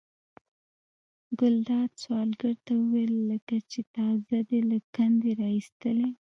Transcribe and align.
ګلداد 1.39 1.89
سوداګر 2.03 2.53
ته 2.65 2.71
وویل 2.81 3.13
لکه 3.31 3.55
چې 3.71 3.79
تازه 3.95 4.37
دې 4.49 4.59
له 4.69 4.77
کندې 4.95 5.31
را 5.39 5.49
ایستلي. 5.57 6.09